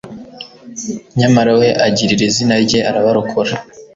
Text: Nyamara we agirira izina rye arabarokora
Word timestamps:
Nyamara 1.19 1.51
we 1.59 1.67
agirira 1.87 2.23
izina 2.29 2.55
rye 2.65 2.79
arabarokora 2.89 3.53